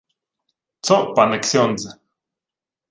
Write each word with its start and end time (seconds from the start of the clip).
—Цо, 0.85 0.95
пане 1.15 1.37
ксьондзе? 1.43 1.89